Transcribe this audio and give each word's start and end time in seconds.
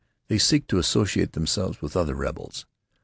They 0.29 0.39
seek 0.39 0.65
to 0.69 0.79
associate 0.79 1.33
themselves 1.33 1.79
with 1.79 1.95
other 1.95 2.15
rebels. 2.15 2.65